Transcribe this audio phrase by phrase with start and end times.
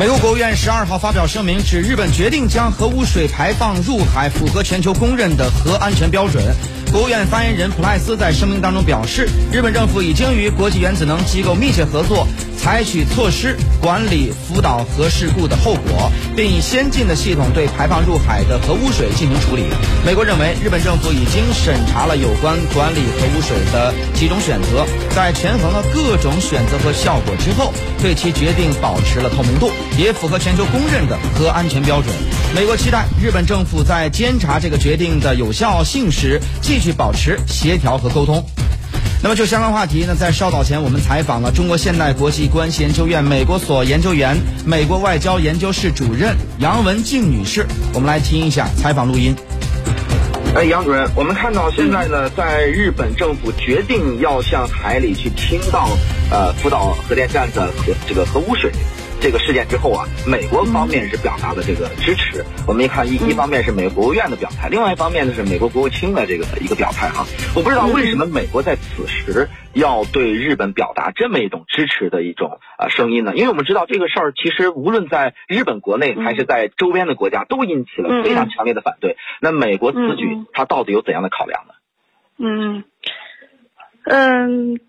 [0.00, 6.42] 美国国务院十二号发表声明，指日本决定将核污水排放入海符合全球公认的核安全标准。
[6.92, 12.26] 国务院发言人普赖斯在声明当中表示，日本政府已经与国际原子能机构密切合作，
[12.58, 19.62] 采取措施管理福岛核事故的后果，并以先进的系统对排放入海的核污水进行处理。
[20.04, 27.72] 美国认为，日本政府已经审查了有关管理核污水的几种选择，在权衡了各种选择和效果之后，
[28.02, 32.12] 对其决定保持了透明度，也符合全球公认的核安全标准。
[32.52, 38.44] 美国期待日本政府在监察这个决定的有效性时，继续保持协调和沟通。
[39.22, 49.36] 那么就相关话题呢，在稍早前我们采访了中国现代国际关系研究院美国所研究员、美国外交研究室主任杨文静女士，我们来听一下采访录音。
[50.54, 55.90] 哎，杨主任，我们看到现在呢，在日本政府决定要向海里去倾倒
[56.30, 58.72] 呃福岛核电站的核这个核污水。
[59.20, 62.42] 这个事件之后啊，美国方面是表达了这个支持。
[62.66, 67.26] 我们一看，一一方面是美国国务院的表态，另外一方面呢是美国国务卿的这个一个表态哈。
[67.54, 73.34] 我不知道为什么美国在此时要对日本表达这么一种支持的一种啊声音呢？
[73.36, 79.18] 因为我们知道这个事儿其实无论在日本国内还是在周边的国家都引起了非常强烈的反对。
[79.42, 81.74] 那美国此举它到底有怎样的考量呢？
[82.38, 82.84] 嗯
[84.04, 84.80] 嗯。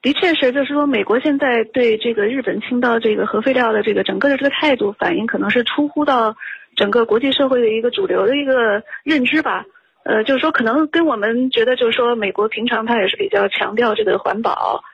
[0.00, 6.36] 的确是，就是说，美国现在对这个日本倾倒这个核废料的这个整个的这个态度反应，可能是出乎到
[6.76, 9.64] 整个国际社会的一个主流的一个认知吧。
[10.04, 14.84] 呃，就是说，可能跟我们觉得，就是说，美国平常它也是比较强调这个环保，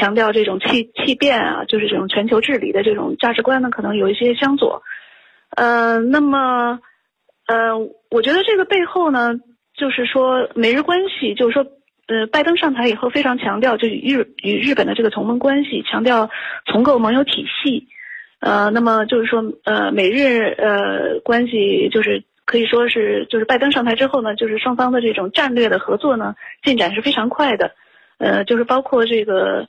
[0.00, 4.82] 强调这种气气变啊，就是这种全球治理的这种价值观呢，可能有一些相左。
[5.50, 6.80] 呃，那么，
[7.46, 7.78] 呃，
[8.10, 9.34] 我觉得这个背后呢，
[9.76, 11.66] 就是说，美日关系，就是说。
[12.06, 16.28] 呃，拜登上台以后非常强调，就与日与日本的这个同盟关系，强调
[16.66, 17.88] 重构盟友体系。
[18.40, 27.72] 呃，那么就是说，呃，美日呃关系就是可以说是，就是拜登上台之后呢，就是双方的这种战略的合作呢进展是非常快的。
[28.18, 29.68] 呃，就是包括这个，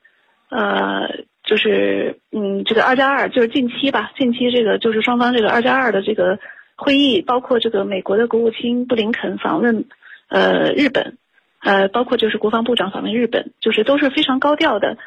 [0.49, 1.07] 呃，
[1.45, 6.37] 就是嗯，这个二加二，就是近期吧，近期这个就是双方这个二加二的这个
[6.75, 9.85] 会议，包括这个美国的国务卿布林肯访问
[10.27, 11.17] 呃日本。
[11.65, 14.97] 呃，包括就是国防部长访问日本，就是都是非常高调的，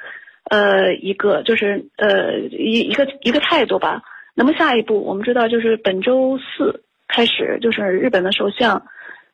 [0.50, 4.02] 呃，一个就是呃一一个一个态度吧。
[4.34, 8.82] 那么下一步，我们知道就是本周四开始，就是日本的首相，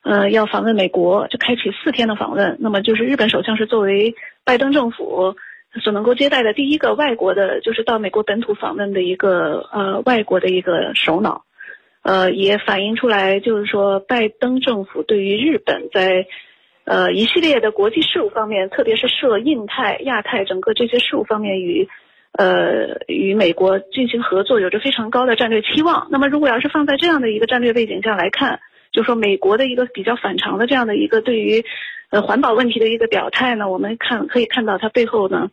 [0.03, 2.59] 呃，要访问美国，就开启四天的访问。
[2.61, 4.15] 那么就是日本首相是作为
[4.45, 5.35] 拜登政府
[5.83, 11.45] 所能够接待的第一个外国的，就是到美国本土访问的一个呃外国的一个首脑，
[12.03, 16.27] 呃，也反映出来就是说拜登政府对于日本在。
[16.85, 21.89] 呃，一系列的国际事务方面，特别是涉印太、亚太整个这些事务方面，与
[22.33, 26.09] 呃与美国进行合作，有着非常高的战略期望。
[26.11, 28.61] 那么，如果要是放在这样的一个战略背景下来看，
[28.93, 31.65] 就说美国的一个比较反常的这样的一个对于
[32.11, 35.51] 呃环保问题的一个表态呢，我们看可以看到它背后呢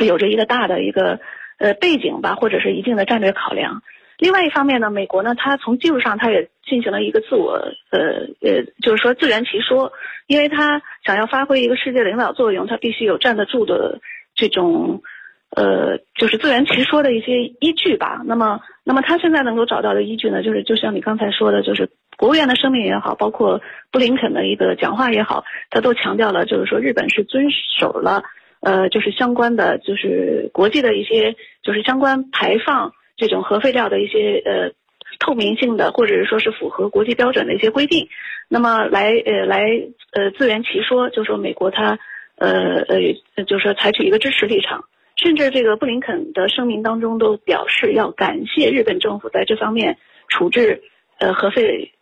[0.00, 1.20] 有着一个大的一个
[1.58, 3.82] 呃背景吧，或者是一定的战略考量。
[4.18, 7.52] 另外一方面呢，美国呢，它从技术上它也进行了一个自我，
[7.90, 8.00] 呃
[8.40, 9.92] 呃，就是说自圆其说，
[10.26, 14.00] 因为它想要发挥一个世界领导作用，它必须有站得住的
[14.34, 15.02] 这种，
[15.50, 18.22] 呃，就是自圆其说的一些依据吧。
[18.24, 23.60] 那么，那么它现在能够找到的依据呢，就是就像你刚才说的，就是国务院的声明也好，包括
[23.90, 28.22] 布林肯的一个讲话也好，他都强调了，就是说日本是遵守了，
[28.60, 32.92] 呃，就是相关的，就是国际的一些，就是相关排放。
[33.16, 34.72] 这种核废料的一些呃
[35.20, 38.08] 透明性的，或者是说是符合国际标准的一些规定，
[38.48, 39.64] 那么来呃来
[40.12, 41.98] 呃自圆其说，就说美国它
[42.36, 44.84] 呃呃就是说采取一个支持立场，
[45.16, 49.98] 甚至这个布林肯的声明当中都表示要感谢日本政府在这方面
[50.28, 50.82] 处置
[51.18, 51.92] 呃核废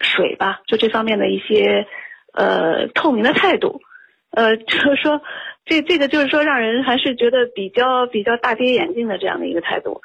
[0.00, 1.86] 水吧，就这方面的一些
[2.34, 3.80] 呃透明的态度，
[4.32, 5.22] 呃就是说
[5.64, 10.02] 这这个就是说让人还是觉得比较比较大跌眼镜的这样的一个态度。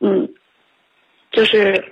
[0.00, 0.28] 嗯，
[1.32, 1.84] 就是，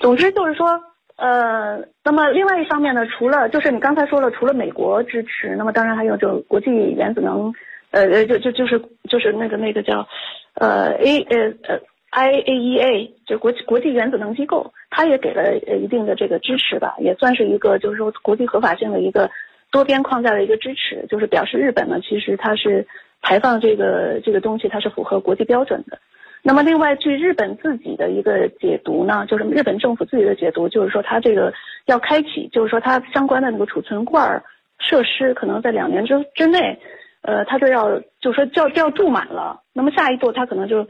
[0.00, 0.80] 总之就是说，
[1.16, 7.52] 呃，那么另外一方面呢，除了就是你刚才说了，除了美国支持，那么当然还有就国际原子能，
[7.90, 10.06] 呃呃，就就就是就是那个那个叫，
[10.54, 11.80] 呃 A 呃呃
[12.12, 19.30] IAEA 就国际国际原子能机构，它也给了呃一定的这个支持吧，也算是一个就是说国际合法性的一个
[19.70, 22.86] 多边框架的一个支持，就是表示日本呢其实它是
[23.20, 25.98] 排放这个这个东西，它是符合国际标准的。
[26.46, 31.52] 那么，另外，据日本自己的一个解读呢，就是日本政府自己的解读，就是说它这个
[31.86, 34.40] 要开启，就是说它相关的那个储存罐
[34.78, 36.78] 设施，可能在两年之之内，
[37.22, 39.60] 呃，它就要，就是说就要就要注满了。
[39.72, 40.86] 那么下一步，它可能就，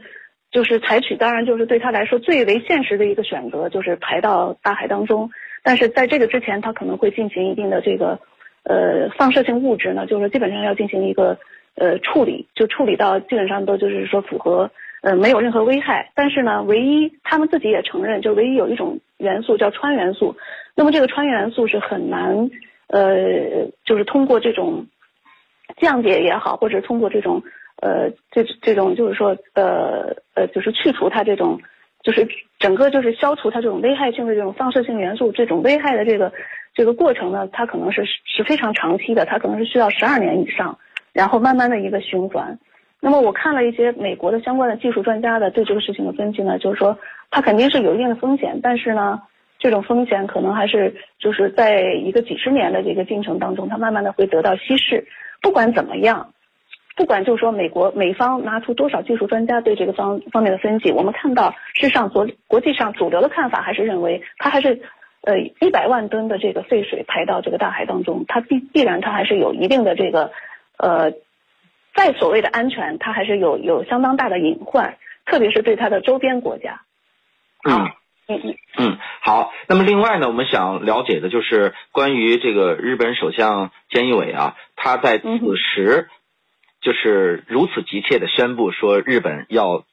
[0.51, 5.31] 就是采取，当然就是对他来说最为现实的一个选择，就是排到大海当中。
[5.63, 8.19] 但是在这个之前，他可能会进行一定的这个，
[8.61, 11.39] 呃，放射性物质呢，就是基本上要进行一个
[11.73, 14.69] 呃处理，就处理到基本上都就是说符合
[15.07, 16.11] 呃没有任何危害。
[16.15, 20.35] 但是呢，唯一他们自己也承认，就唯一有一种元素叫氚元素，
[20.75, 22.49] 那么这个氚元素是很难
[22.87, 24.87] 呃，就是通过这种
[25.77, 27.43] 降解也好，或者通过这种。
[27.79, 31.59] 呃，这这种就是说，呃呃，就是去除它这种，
[32.01, 32.27] 就是
[32.57, 36.33] 整个就是消除它这种危害性的这种放射性元素，这种危害的这个
[36.73, 40.79] 这个过程呢，它可能是是非常长期的，它可能是需要十二年以上，
[41.13, 42.57] 然后慢慢的一个循环。
[42.99, 46.97] 那么我看了一些美国的相关的技术专家的对这个事情的分析呢，就是说
[47.29, 49.21] 它肯定是有一定的风险，但是呢，
[49.59, 55.07] 这种风险可能还是就是在一个几十年的这个进程当中，它慢慢的会得到稀释。
[55.41, 56.33] 不管怎么样。
[56.95, 64.81] 不管就是说美国美方拿出多少技术专家对这个方方面的分析，我们看到事实上国国际上主流的看法还是认为它还是，
[65.21, 70.31] 呃一百万吨的这个废水排到这个大海当中，它必必然它还是有一定的这个，
[70.79, 71.11] 呃，
[71.97, 76.79] 在所谓的安全，它还是有有相当大的隐患，特别是对它的周边国家。
[77.67, 77.91] 嗯
[78.29, 79.51] 嗯嗯嗯，好。
[79.67, 85.27] 那么另外呢，我们想了解的就是关于这个日本首相菅义伟啊，他在此
[85.57, 86.07] 时。
[86.79, 89.83] 就是如此急切的宣布说日本要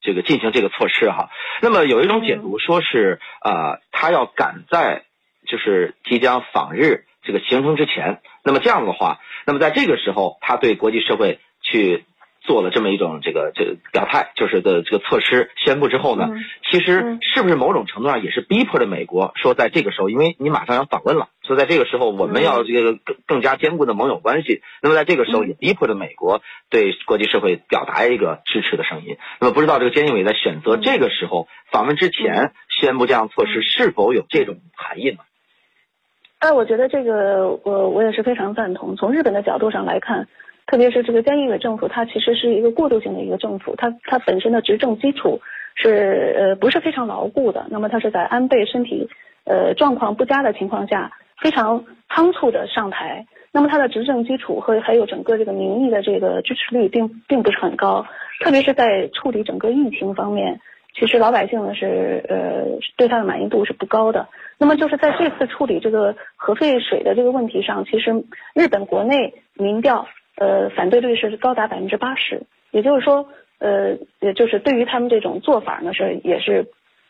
[0.00, 1.28] 这个进行这个措施哈，
[1.60, 5.04] 那么有一种解读说是啊，他要赶在
[5.46, 12.04] 就是即将访日这个形成之前，那么这样的话，那么在这个时候，他对国际社会去。
[12.42, 16.30] 做了这么一种这个这个表态，就是的这个措施宣布之后呢，
[16.70, 24.62] 其实是不是某种程度上也是逼迫着美国说，在这个时候，因为你马上要访问了，所以在这个时候我们要这个更更加坚固的盟友关系。
[24.80, 26.40] 那么在这个时候也逼迫着美国
[26.70, 29.18] 对国际社会表达一个支持的声音。
[29.38, 35.18] 那么不知道这个菅义伟在选择这个时候访问之前宣布这样措施是否有这种含义呢？
[36.40, 38.96] 哎，我觉得这个我我也是非常赞同。
[38.96, 40.26] 从日本的角度上来看。
[40.66, 45.40] 特别是这个菅义伟政府，它其实是一个过渡性的一个政府，它它本身的执政基础
[45.74, 47.66] 是呃不是非常牢固的。
[47.70, 49.08] 那么它是在安倍身体
[49.46, 51.10] 呃状况不佳的情况下，
[51.42, 53.26] 非常仓促的上台。
[53.50, 58.06] 那么它的执政基础和还有整个这个民意的这个支持率并并不是很高，
[58.44, 60.60] 特别是在处理整个疫情方面，
[60.94, 64.28] 其实老百姓呢是呃对他的满意度是不高的。
[64.60, 68.24] 那么就是在这次处理这个核废水的这个问题上，其实
[68.54, 70.06] 日本国内民调。
[70.36, 72.40] 呃，反对率是高达百分之八十，
[72.70, 73.28] 也就是说，
[73.58, 76.66] 呃，也就是对于他们这种做法呢，是也是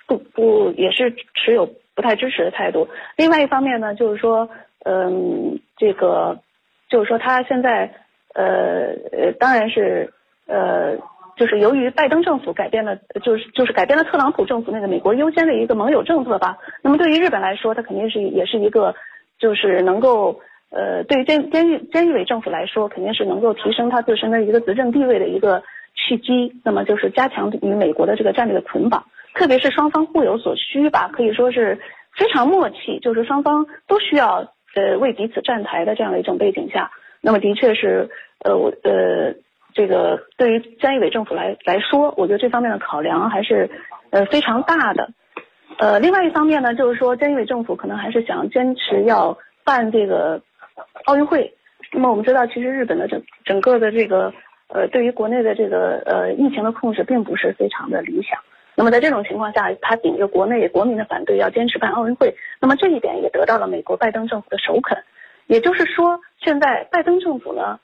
[0.09, 2.89] 不不也是持有不太支持的态度。
[3.17, 4.51] 另外一方面呢，就是说，
[4.85, 6.41] 嗯，这个
[6.89, 7.95] 就是说他现在，
[8.35, 10.13] 呃呃，当然是
[10.49, 10.97] 呃，
[11.41, 16.59] 就是由于拜登政府改变了，就是就是改变了特朗普政府那个美国优先的一个盟友政策吧。
[16.83, 18.95] 那么对于日本来说，它肯定是也是一个
[19.39, 20.41] 就是能够。
[20.73, 25.65] 呃，对于监监狱监狱委政府来说，肯定是能够提升它自身的一个执政地位的一个
[25.97, 26.61] 契机。
[26.65, 31.81] 那么就是加强与美国的这个战略的捆绑，特别是双方互有所需吧，可以说是
[32.17, 38.09] 非常默契，就是双方都需要呃为彼此站台的这样的一种背景下，那么的确是
[38.45, 39.35] 呃我呃
[39.75, 43.71] 这个对于菅义伟政府来来说，我觉得这方面的考量还是
[44.11, 45.11] 呃非常大的。
[45.79, 50.43] 呃，另外一方面呢，就是说菅义伟政府可能还是想坚持要办这个。
[51.05, 51.53] 奥运会，
[51.93, 54.33] 那么我们知道，其实日本的整整个的这个
[54.69, 58.39] 呃，对于国内的这个呃疫情的控制并不是非常的理想。
[58.75, 64.97] 那么在这种情况下，他顶着国内国民的反对，要坚持办奥运会，那么这一点也得到了美国拜登政府的首肯。
[65.47, 67.79] 也就是说，现在拜登政府呢，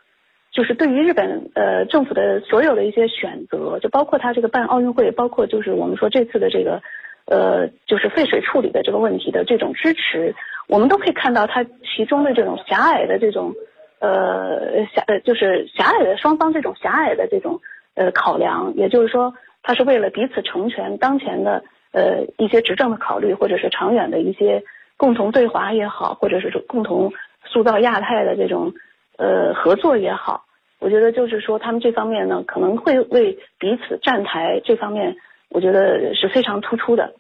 [0.57, 6.81] 就是对于日本呃政府的所有的一些选择，就包括他这个办奥运会，包括就是我们说这次的这个
[7.27, 10.35] 呃就是废水处理的这个问题的这种支持。
[10.67, 13.53] 我们都可以看到，它其中的这种狭隘的这种，
[14.01, 17.61] 呃狭呃就是狭隘的双方这种狭隘的这种
[17.95, 24.63] 呃考量，也就是说，它是为了彼此成全当前的呃一些执政的考虑，或者是长远的一些
[24.97, 27.13] 共同对华也好，或者是共同
[27.45, 28.73] 塑造亚太的这种
[29.19, 30.46] 呃合作也好，
[30.79, 35.17] 我觉得就是说他们这方面呢可能会为彼此站台，这方面
[35.49, 37.15] 我觉得是非常突出的。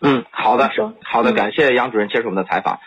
[0.00, 0.70] 嗯，好的，
[1.02, 2.78] 好的，感谢杨主任接受我们的采访。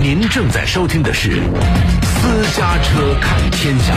[0.00, 1.30] 您正在收听的是
[2.04, 3.94] 《私家车看天下》。